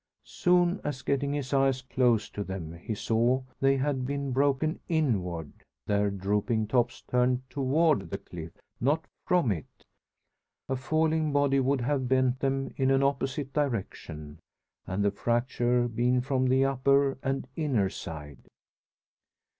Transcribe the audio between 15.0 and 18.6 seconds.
the fracture been from the upper and inner side!